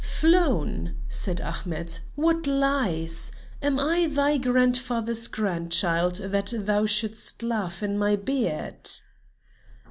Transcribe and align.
"Flown?" 0.03 0.95
said 1.07 1.41
Ahmet, 1.41 2.01
"what 2.15 2.47
lies! 2.47 3.31
Am 3.61 3.77
I 3.79 4.07
thy 4.07 4.39
grandfather's 4.39 5.27
grandchild 5.27 6.15
that 6.15 6.53
thou 6.57 6.87
shouldst 6.87 7.43
laugh 7.43 7.83
in 7.83 7.99
my 7.99 8.15
beard?" 8.15 8.89